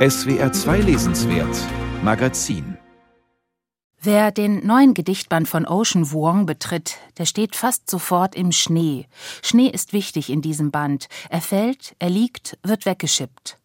SWR 0.00 0.50
2 0.50 0.78
Lesenswert 0.78 1.54
Magazin 2.02 2.78
Wer 4.00 4.30
den 4.30 4.66
neuen 4.66 4.94
Gedichtband 4.94 5.46
von 5.46 5.66
Ocean 5.66 6.10
Vuong 6.10 6.46
betritt, 6.46 6.96
der 7.18 7.26
steht 7.26 7.54
fast 7.54 7.90
sofort 7.90 8.34
im 8.34 8.50
Schnee. 8.50 9.08
Schnee 9.42 9.66
ist 9.66 9.92
wichtig 9.92 10.30
in 10.30 10.40
diesem 10.40 10.70
Band. 10.70 11.08
Er 11.28 11.42
fällt, 11.42 11.96
er 11.98 12.08
liegt, 12.08 12.56
wird 12.62 12.86
weggeschippt. 12.86 13.58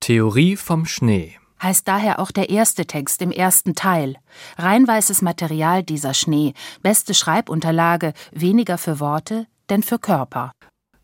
Theorie 0.00 0.56
vom 0.56 0.86
Schnee 0.86 1.36
heißt 1.62 1.86
daher 1.86 2.20
auch 2.20 2.30
der 2.30 2.48
erste 2.48 2.86
Text 2.86 3.20
im 3.20 3.30
ersten 3.30 3.74
Teil. 3.74 4.16
Reinweißes 4.56 5.20
Material 5.20 5.82
dieser 5.82 6.14
Schnee, 6.14 6.54
beste 6.80 7.12
Schreibunterlage, 7.12 8.14
weniger 8.30 8.78
für 8.78 8.98
Worte, 8.98 9.46
denn 9.68 9.82
für 9.82 9.98
Körper. 9.98 10.52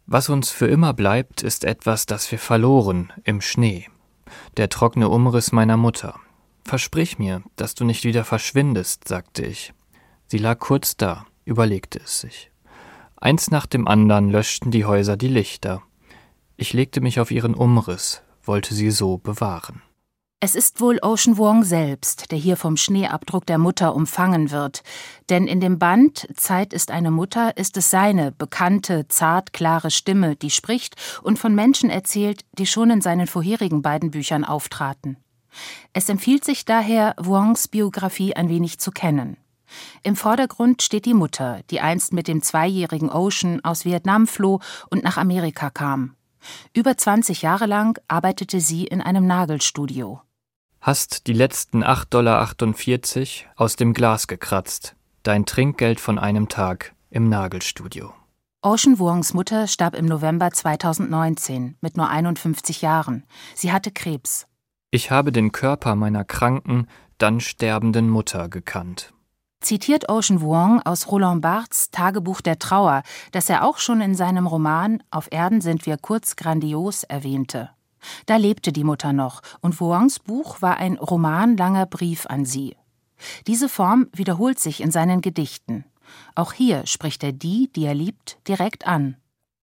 Was 0.06 0.30
uns 0.30 0.48
für 0.48 0.66
immer 0.66 0.94
bleibt, 0.94 1.42
ist 1.42 1.64
etwas, 1.64 2.06
das 2.06 2.32
wir 2.32 2.38
verloren 2.38 3.12
im 3.24 3.42
Schnee. 3.42 3.86
Der 4.58 4.68
trockene 4.68 5.08
Umriss 5.08 5.52
meiner 5.52 5.76
Mutter. 5.76 6.18
Versprich 6.64 7.16
mir, 7.16 7.44
dass 7.54 7.76
du 7.76 7.84
nicht 7.84 8.02
wieder 8.02 8.24
verschwindest, 8.24 9.06
sagte 9.06 9.46
ich. 9.46 9.72
Sie 10.26 10.38
lag 10.38 10.58
kurz 10.58 10.96
da, 10.96 11.26
überlegte 11.44 12.00
es 12.00 12.18
sich. 12.22 12.50
Eins 13.14 13.52
nach 13.52 13.66
dem 13.66 13.86
andern 13.86 14.30
löschten 14.30 14.72
die 14.72 14.84
Häuser 14.84 15.16
die 15.16 15.28
Lichter. 15.28 15.82
Ich 16.56 16.72
legte 16.72 17.00
mich 17.00 17.20
auf 17.20 17.30
ihren 17.30 17.54
Umriss, 17.54 18.22
wollte 18.42 18.74
sie 18.74 18.90
so 18.90 19.18
bewahren. 19.18 19.80
Es 20.40 20.54
ist 20.54 20.80
wohl 20.80 21.00
Ocean 21.02 21.36
Wong 21.36 21.64
selbst, 21.64 22.30
der 22.30 22.38
hier 22.38 22.56
vom 22.56 22.76
Schneeabdruck 22.76 23.44
der 23.44 23.58
Mutter 23.58 23.96
umfangen 23.96 24.52
wird. 24.52 24.84
Denn 25.30 25.48
in 25.48 25.58
dem 25.58 25.80
Band 25.80 26.28
Zeit 26.36 26.72
ist 26.72 26.92
eine 26.92 27.10
Mutter 27.10 27.56
ist 27.56 27.76
es 27.76 27.90
seine 27.90 28.30
bekannte, 28.30 29.08
zart 29.08 29.52
klare 29.52 29.90
Stimme, 29.90 30.36
die 30.36 30.50
spricht 30.50 30.94
und 31.24 31.40
von 31.40 31.56
Menschen 31.56 31.90
erzählt, 31.90 32.42
die 32.56 32.66
schon 32.66 32.90
in 32.90 33.00
seinen 33.00 33.26
vorherigen 33.26 33.82
beiden 33.82 34.12
Büchern 34.12 34.44
auftraten. 34.44 35.16
Es 35.92 36.08
empfiehlt 36.08 36.44
sich 36.44 36.64
daher, 36.64 37.16
Wongs 37.18 37.66
Biografie 37.66 38.36
ein 38.36 38.48
wenig 38.48 38.78
zu 38.78 38.92
kennen. 38.92 39.38
Im 40.04 40.14
Vordergrund 40.14 40.82
steht 40.82 41.06
die 41.06 41.14
Mutter, 41.14 41.62
die 41.72 41.80
einst 41.80 42.12
mit 42.12 42.28
dem 42.28 42.42
zweijährigen 42.42 43.10
Ocean 43.10 43.64
aus 43.64 43.84
Vietnam 43.84 44.28
floh 44.28 44.60
und 44.88 45.02
nach 45.02 45.16
Amerika 45.16 45.68
kam. 45.68 46.14
Über 46.74 46.96
20 46.96 47.42
Jahre 47.42 47.66
lang 47.66 47.98
arbeitete 48.06 48.60
sie 48.60 48.86
in 48.86 49.02
einem 49.02 49.26
Nagelstudio. 49.26 50.20
Hast 50.80 51.26
die 51.26 51.32
letzten 51.32 51.82
8,48 51.82 52.06
Dollar 52.10 52.54
aus 53.56 53.76
dem 53.76 53.94
Glas 53.94 54.26
gekratzt. 54.26 54.94
Dein 55.22 55.44
Trinkgeld 55.44 56.00
von 56.00 56.18
einem 56.18 56.48
Tag 56.48 56.94
im 57.10 57.28
Nagelstudio. 57.28 58.14
Ocean 58.62 58.98
Wongs 58.98 59.34
Mutter 59.34 59.66
starb 59.66 59.94
im 59.94 60.06
November 60.06 60.50
2019 60.50 61.76
mit 61.80 61.96
nur 61.96 62.08
51 62.08 62.82
Jahren. 62.82 63.24
Sie 63.54 63.72
hatte 63.72 63.90
Krebs. 63.90 64.46
Ich 64.90 65.10
habe 65.10 65.32
den 65.32 65.52
Körper 65.52 65.94
meiner 65.96 66.24
kranken, 66.24 66.86
dann 67.18 67.40
sterbenden 67.40 68.08
Mutter 68.08 68.48
gekannt. 68.48 69.12
Zitiert 69.60 70.08
Ocean 70.08 70.40
Vuong 70.40 70.80
aus 70.82 71.10
Roland 71.10 71.42
Barths 71.42 71.90
Tagebuch 71.90 72.40
der 72.40 72.58
Trauer, 72.58 73.02
das 73.32 73.50
er 73.50 73.64
auch 73.64 73.78
schon 73.78 74.00
in 74.00 74.14
seinem 74.14 74.46
Roman 74.46 75.02
Auf 75.10 75.28
Erden 75.32 75.60
sind 75.60 75.84
wir 75.84 75.96
kurz 75.96 76.36
grandios 76.36 77.02
erwähnte. 77.02 77.70
Da 78.26 78.36
lebte 78.36 78.72
die 78.72 78.84
Mutter 78.84 79.12
noch, 79.12 79.42
und 79.60 79.80
Vuongs 79.80 80.18
Buch 80.18 80.62
war 80.62 80.76
ein 80.76 80.96
romanlanger 80.96 81.86
Brief 81.86 82.26
an 82.26 82.44
sie. 82.44 82.76
Diese 83.46 83.68
Form 83.68 84.08
wiederholt 84.12 84.58
sich 84.58 84.80
in 84.80 84.90
seinen 84.90 85.20
Gedichten. 85.20 85.84
Auch 86.34 86.52
hier 86.52 86.86
spricht 86.86 87.22
er 87.22 87.32
die, 87.32 87.70
die 87.74 87.84
er 87.84 87.94
liebt, 87.94 88.38
direkt 88.46 88.86
an. 88.86 89.16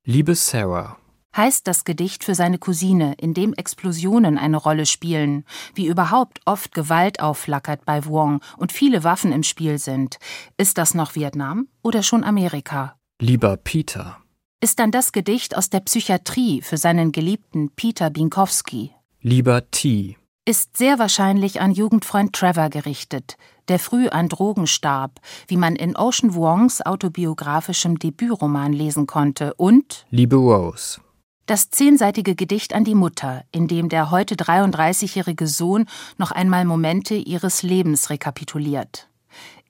Liebe 0.05 0.35
Sarah, 0.35 0.97
heißt 1.35 1.67
das 1.67 1.83
Gedicht 1.83 2.23
für 2.23 2.35
seine 2.35 2.57
Cousine, 2.57 3.15
in 3.17 3.33
dem 3.33 3.53
Explosionen 3.53 4.37
eine 4.37 4.57
Rolle 4.57 4.85
spielen, 4.85 5.45
wie 5.73 5.87
überhaupt 5.87 6.39
oft 6.45 6.73
Gewalt 6.73 7.19
aufflackert 7.19 7.85
bei 7.85 8.05
Wong 8.05 8.41
und 8.57 8.71
viele 8.71 9.03
Waffen 9.03 9.31
im 9.31 9.43
Spiel 9.43 9.77
sind. 9.77 10.17
Ist 10.57 10.77
das 10.77 10.93
noch 10.93 11.15
Vietnam 11.15 11.67
oder 11.81 12.03
schon 12.03 12.23
Amerika? 12.23 12.95
Lieber 13.19 13.57
Peter. 13.57 14.17
Ist 14.61 14.79
dann 14.79 14.91
das 14.91 15.11
Gedicht 15.11 15.55
aus 15.55 15.69
der 15.69 15.81
Psychiatrie 15.81 16.61
für 16.61 16.77
seinen 16.77 17.11
geliebten 17.11 17.69
Peter 17.75 18.09
Binkowski? 18.09 18.91
Lieber 19.21 19.69
T. 19.69 20.17
Ist 20.47 20.77
sehr 20.77 20.99
wahrscheinlich 20.99 21.59
an 21.61 21.71
Jugendfreund 21.71 22.33
Trevor 22.33 22.69
gerichtet, 22.69 23.37
der 23.67 23.79
früh 23.79 24.07
an 24.07 24.29
Drogen 24.29 24.67
starb, 24.67 25.19
wie 25.47 25.57
man 25.57 25.75
in 25.75 25.95
Ocean 25.95 26.35
Wongs 26.35 26.85
autobiografischem 26.85 27.99
Debütroman 27.99 28.73
lesen 28.73 29.07
konnte, 29.07 29.53
und 29.55 30.05
Liebe 30.09 30.35
Rose 30.35 30.99
das 31.45 31.69
zehnseitige 31.69 32.35
Gedicht 32.35 32.73
an 32.73 32.83
die 32.83 32.95
Mutter, 32.95 33.43
in 33.51 33.67
dem 33.67 33.89
der 33.89 34.11
heute 34.11 34.35
33-jährige 34.35 35.47
Sohn 35.47 35.85
noch 36.17 36.31
einmal 36.31 36.65
Momente 36.65 37.15
ihres 37.15 37.61
Lebens 37.61 38.09
rekapituliert. 38.09 39.09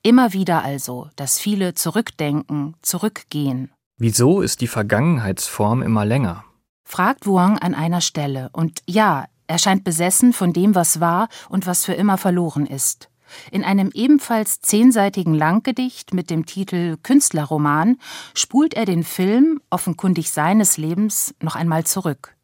Immer 0.02 0.34
wieder 0.34 0.63
also, 0.63 1.09
dass 1.16 1.40
viele 1.40 1.73
zurückdenken, 1.73 2.75
zurückgehen. 2.81 3.72
Wieso 3.97 4.41
ist 4.41 4.59
die 4.59 4.67
Vergangenheitsform 4.67 5.81
immer 5.81 6.06
länger? 6.06 6.44
fragt 6.83 7.25
Wang 7.28 7.57
an 7.59 7.73
einer 7.73 8.01
Stelle, 8.01 8.50
und 8.51 8.81
ja, 8.85 9.25
er 9.47 9.57
scheint 9.57 9.85
besessen 9.85 10.33
von 10.33 10.51
dem, 10.51 10.75
was 10.75 11.00
war 11.00 11.29
und 11.47 11.66
was 11.66 11.85
für 11.85 11.94
immer 11.94 12.17
verloren 12.17 12.66
ist. 12.66 13.09
In 13.51 13.63
einem 13.63 13.91
ebenfalls 13.94 14.59
zehnseitigen 14.59 15.34
Langgedicht 15.34 16.13
mit 16.13 16.29
dem 16.29 16.45
Titel 16.45 16.97
Künstlerroman 17.03 17.97
spult 18.34 18.73
er 18.73 18.85
den 18.85 19.03
Film, 19.03 19.61
offenkundig 19.69 20.29
seines 20.29 20.78
Lebens, 20.78 21.34
noch 21.41 21.55
einmal 21.55 21.85
zurück. 21.85 22.35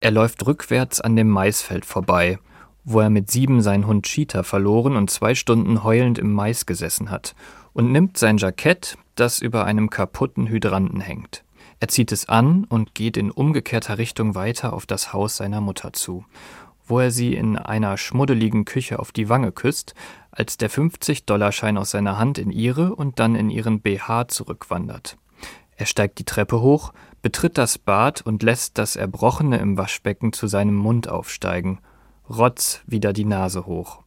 Er 0.00 0.10
läuft 0.10 0.46
rückwärts 0.46 1.00
an 1.00 1.16
dem 1.16 1.28
Maisfeld 1.28 1.86
vorbei, 1.86 2.38
wo 2.90 3.00
er 3.00 3.10
mit 3.10 3.30
sieben 3.30 3.60
seinen 3.60 3.86
Hund 3.86 4.06
Cheetah 4.06 4.42
verloren 4.42 4.96
und 4.96 5.10
zwei 5.10 5.34
Stunden 5.34 5.84
heulend 5.84 6.18
im 6.18 6.32
Mais 6.32 6.64
gesessen 6.64 7.10
hat, 7.10 7.34
und 7.74 7.92
nimmt 7.92 8.16
sein 8.16 8.38
Jackett, 8.38 8.96
das 9.14 9.40
über 9.40 9.66
einem 9.66 9.90
kaputten 9.90 10.48
Hydranten 10.48 11.00
hängt. 11.00 11.44
Er 11.80 11.88
zieht 11.88 12.12
es 12.12 12.28
an 12.30 12.64
und 12.64 12.94
geht 12.94 13.18
in 13.18 13.30
umgekehrter 13.30 13.98
Richtung 13.98 14.34
weiter 14.34 14.72
auf 14.72 14.86
das 14.86 15.12
Haus 15.12 15.36
seiner 15.36 15.60
Mutter 15.60 15.92
zu, 15.92 16.24
wo 16.86 16.98
er 16.98 17.10
sie 17.10 17.34
in 17.34 17.58
einer 17.58 17.98
schmuddeligen 17.98 18.64
Küche 18.64 18.98
auf 18.98 19.12
die 19.12 19.28
Wange 19.28 19.52
küsst, 19.52 19.94
als 20.30 20.56
der 20.56 20.70
50-Dollarschein 20.70 21.76
aus 21.76 21.90
seiner 21.90 22.18
Hand 22.18 22.38
in 22.38 22.50
ihre 22.50 22.94
und 22.94 23.18
dann 23.18 23.36
in 23.36 23.50
ihren 23.50 23.80
BH 23.80 24.28
zurückwandert. 24.28 25.18
Er 25.76 25.86
steigt 25.86 26.18
die 26.18 26.24
Treppe 26.24 26.62
hoch, 26.62 26.92
betritt 27.20 27.58
das 27.58 27.76
Bad 27.76 28.22
und 28.22 28.42
lässt 28.42 28.78
das 28.78 28.96
Erbrochene 28.96 29.58
im 29.58 29.76
Waschbecken 29.76 30.32
zu 30.32 30.46
seinem 30.46 30.74
Mund 30.74 31.08
aufsteigen. 31.08 31.80
Rotz 32.28 32.82
wieder 32.86 33.12
die 33.12 33.24
Nase 33.24 33.66
hoch. 33.66 34.02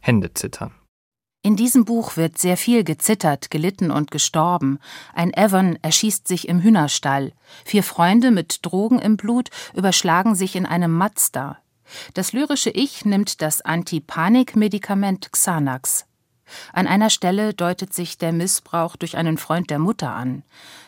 Hände 0.00 0.32
zittern. 0.34 0.72
In 1.42 1.56
diesem 1.56 1.84
Buch 1.84 2.16
wird 2.16 2.38
sehr 2.38 2.56
viel 2.56 2.84
gezittert, 2.84 3.50
gelitten 3.50 3.90
und 3.90 4.10
gestorben. 4.10 4.78
Ein 5.12 5.32
Evan 5.34 5.78
erschießt 5.82 6.26
sich 6.26 6.48
im 6.48 6.62
Hühnerstall. 6.62 7.32
Vier 7.66 7.82
Freunde 7.82 8.30
mit 8.30 8.60
Drogen 8.64 8.98
im 8.98 9.18
Blut 9.18 9.50
überschlagen 9.74 10.34
sich 10.34 10.56
in 10.56 10.64
einem 10.64 10.92
Mazda. 10.92 11.58
Das 12.14 12.32
lyrische 12.32 12.70
Ich 12.70 13.04
nimmt 13.04 13.42
das 13.42 13.60
Antipanik-Medikament 13.60 15.32
Xanax. 15.32 16.06
An 16.72 16.86
einer 16.86 17.10
Stelle 17.10 17.52
deutet 17.52 17.92
sich 17.92 18.16
der 18.16 18.32
Missbrauch 18.32 18.96
durch 18.96 19.16
einen 19.16 19.36
Freund 19.36 19.68
der 19.68 19.78
Mutter 19.78 20.14
an. 20.14 20.44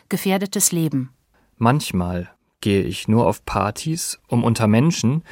Gefährdetes 0.08 0.72
Leben. 0.72 1.10
Manchmal 1.58 2.30
gehe 2.62 2.82
ich 2.82 3.08
nur 3.08 3.26
auf 3.26 3.44
Partys, 3.44 4.18
um 4.28 4.42
unter 4.42 4.68
Menschen 4.68 5.22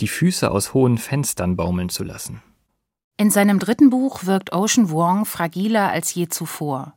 die 0.00 0.08
Füße 0.08 0.50
aus 0.50 0.74
hohen 0.74 0.98
Fenstern 0.98 1.56
baumeln 1.56 1.88
zu 1.88 2.04
lassen. 2.04 2.42
In 3.16 3.30
seinem 3.30 3.58
dritten 3.58 3.90
Buch 3.90 4.24
wirkt 4.24 4.52
Ocean 4.52 4.90
Vuong 4.90 5.24
fragiler 5.24 5.90
als 5.90 6.14
je 6.14 6.28
zuvor. 6.28 6.94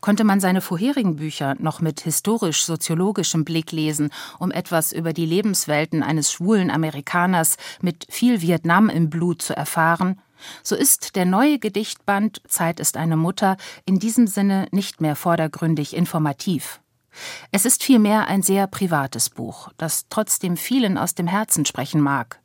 Konnte 0.00 0.24
man 0.24 0.38
seine 0.38 0.60
vorherigen 0.60 1.16
Bücher 1.16 1.54
noch 1.58 1.80
mit 1.80 2.00
historisch-soziologischem 2.00 3.44
Blick 3.44 3.72
lesen, 3.72 4.10
um 4.38 4.50
etwas 4.50 4.92
über 4.92 5.14
die 5.14 5.24
Lebenswelten 5.24 6.02
eines 6.02 6.30
schwulen 6.30 6.70
Amerikaners 6.70 7.56
mit 7.80 8.06
viel 8.10 8.42
Vietnam 8.42 8.90
im 8.90 9.08
Blut 9.08 9.40
zu 9.40 9.56
erfahren, 9.56 10.20
so 10.62 10.74
ist 10.74 11.16
der 11.16 11.24
neue 11.24 11.58
Gedichtband 11.58 12.42
Zeit 12.48 12.80
ist 12.80 12.96
eine 12.96 13.16
Mutter 13.16 13.56
in 13.84 13.98
diesem 13.98 14.26
Sinne 14.26 14.66
nicht 14.70 15.00
mehr 15.00 15.16
vordergründig 15.16 15.94
informativ. 15.94 16.80
Es 17.50 17.66
ist 17.66 17.84
vielmehr 17.84 18.26
ein 18.28 18.42
sehr 18.42 18.66
privates 18.66 19.28
Buch, 19.30 19.70
das 19.76 20.06
trotzdem 20.08 20.56
vielen 20.56 20.96
aus 20.96 21.14
dem 21.14 21.26
Herzen 21.26 21.66
sprechen 21.66 22.00
mag. 22.00 22.40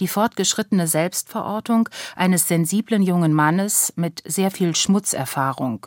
Die 0.00 0.08
fortgeschrittene 0.08 0.86
Selbstverortung 0.86 1.88
eines 2.16 2.48
sensiblen 2.48 3.02
jungen 3.02 3.32
Mannes 3.32 3.92
mit 3.96 4.22
sehr 4.26 4.50
viel 4.50 4.74
Schmutzerfahrung. 4.74 5.86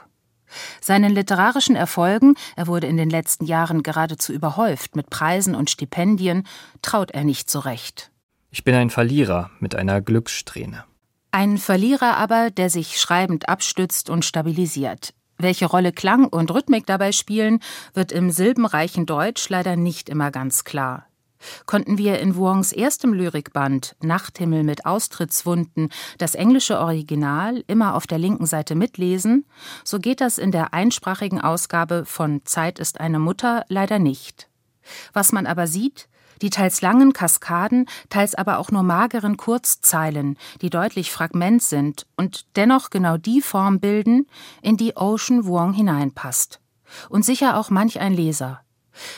Seinen 0.81 1.13
literarischen 1.13 1.75
Erfolgen, 1.75 2.35
er 2.55 2.67
wurde 2.67 2.87
in 2.87 2.97
den 2.97 3.09
letzten 3.09 3.45
Jahren 3.45 3.83
geradezu 3.83 4.33
überhäuft 4.33 4.95
mit 4.95 5.09
Preisen 5.09 5.55
und 5.55 5.69
Stipendien, 5.69 6.47
traut 6.81 7.11
er 7.11 7.23
nicht 7.23 7.49
so 7.49 7.59
recht. 7.59 8.11
Ich 8.51 8.63
bin 8.63 8.75
ein 8.75 8.89
Verlierer 8.89 9.49
mit 9.59 9.75
einer 9.75 10.01
Glückssträhne. 10.01 10.83
Ein 11.31 11.57
Verlierer 11.57 12.17
aber, 12.17 12.51
der 12.51 12.69
sich 12.69 12.99
schreibend 13.01 13.49
abstützt 13.49 14.11
und 14.11 14.23
stabilisiert. 14.23 15.15
Welche 15.39 15.65
Rolle 15.65 15.91
Klang 15.91 16.27
und 16.27 16.51
Rhythmik 16.51 16.85
dabei 16.85 17.11
spielen, 17.11 17.59
wird 17.95 18.11
im 18.11 18.29
silbenreichen 18.29 19.07
Deutsch 19.07 19.49
leider 19.49 19.75
nicht 19.75 20.09
immer 20.09 20.29
ganz 20.29 20.63
klar. 20.63 21.07
Konnten 21.65 21.97
wir 21.97 22.19
in 22.19 22.35
Wuongs 22.35 22.71
erstem 22.71 23.13
Lyrikband 23.13 23.95
Nachthimmel 24.01 24.63
mit 24.63 24.85
Austrittswunden 24.85 25.89
das 26.17 26.35
englische 26.35 26.79
Original 26.79 27.63
immer 27.67 27.95
auf 27.95 28.07
der 28.07 28.19
linken 28.19 28.45
Seite 28.45 28.75
mitlesen, 28.75 29.45
so 29.83 29.99
geht 29.99 30.21
das 30.21 30.37
in 30.37 30.51
der 30.51 30.73
einsprachigen 30.73 31.41
Ausgabe 31.41 32.05
von 32.05 32.41
Zeit 32.45 32.79
ist 32.79 32.99
eine 32.99 33.19
Mutter 33.19 33.65
leider 33.69 33.99
nicht. 33.99 34.49
Was 35.13 35.31
man 35.31 35.45
aber 35.45 35.67
sieht, 35.67 36.09
die 36.41 36.49
teils 36.49 36.81
langen 36.81 37.13
Kaskaden, 37.13 37.87
teils 38.09 38.35
aber 38.35 38.57
auch 38.57 38.69
nur 38.69 38.83
mageren 38.83 39.37
Kurzzeilen, 39.37 40.37
die 40.61 40.69
deutlich 40.69 41.11
Fragment 41.11 41.63
sind 41.63 42.05
und 42.17 42.45
dennoch 42.57 42.89
genau 42.89 43.17
die 43.17 43.41
Form 43.41 43.79
bilden, 43.79 44.27
in 44.61 44.75
die 44.75 44.97
Ocean 44.97 45.45
Vuong 45.45 45.73
hineinpasst. 45.73 46.59
Und 47.09 47.23
sicher 47.23 47.57
auch 47.57 47.69
manch 47.69 47.99
ein 47.99 48.13
Leser. 48.13 48.61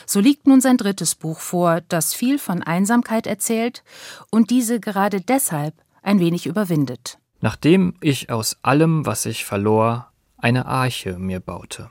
So 0.06 0.20
liegt 0.20 0.46
nun 0.46 0.60
sein 0.60 0.76
drittes 0.76 1.14
Buch 1.14 1.40
vor, 1.40 1.80
das 1.88 2.14
viel 2.14 2.38
von 2.38 2.62
Einsamkeit 2.62 3.26
erzählt 3.26 3.82
und 4.30 4.50
diese 4.50 4.80
gerade 4.80 5.20
deshalb 5.20 5.74
ein 6.02 6.20
wenig 6.20 6.46
überwindet. 6.46 7.18
Nachdem 7.40 7.94
ich 8.00 8.30
aus 8.30 8.56
allem, 8.62 9.06
was 9.06 9.26
ich 9.26 9.44
verlor, 9.44 10.10
eine 10.38 10.66
Arche 10.66 11.18
mir 11.18 11.40
baute. 11.40 11.90